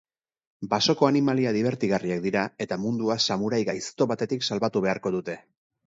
Basoko 0.71 1.07
animalia 1.09 1.51
dibertigarriak 1.59 2.25
dira 2.25 2.47
eta 2.67 2.81
mundua 2.87 3.21
samurai 3.29 3.63
gaizto 3.71 4.13
batetik 4.15 4.51
salbatu 4.53 4.87
beharko 4.89 5.19
dute. 5.19 5.43